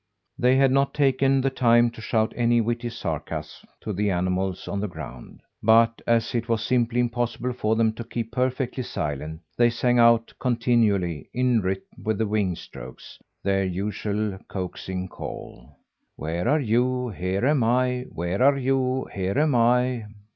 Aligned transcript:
They 0.35 0.55
had 0.55 0.71
not 0.71 0.95
taken 0.95 1.41
the 1.41 1.51
time 1.51 1.91
to 1.91 2.01
shout 2.01 2.33
any 2.35 2.59
witty 2.59 2.89
sarcasms 2.89 3.63
to 3.81 3.93
the 3.93 4.09
animals 4.09 4.67
on 4.67 4.79
the 4.79 4.87
ground; 4.87 5.41
but, 5.61 6.01
as 6.07 6.33
it 6.33 6.49
was 6.49 6.63
simply 6.65 6.99
impossible 6.99 7.53
for 7.53 7.75
them 7.75 7.93
to 7.93 8.03
keep 8.03 8.31
perfectly 8.31 8.81
silent, 8.81 9.41
they 9.55 9.69
sang 9.69 9.99
out 9.99 10.33
continually 10.39 11.29
in 11.35 11.61
rhythm 11.61 11.83
with 12.03 12.17
the 12.17 12.25
wing 12.25 12.55
strokes 12.55 13.19
their 13.43 13.63
usual 13.63 14.39
coaxing 14.47 15.07
call: 15.07 15.69
"Where 16.15 16.47
are 16.47 16.59
you? 16.59 17.09
Here 17.09 17.45
am 17.45 17.63
I. 17.63 18.07
Where 18.09 18.41
are 18.41 18.57
you? 18.57 19.07
Here 19.13 19.37
am 19.37 19.53
I." 19.53 20.07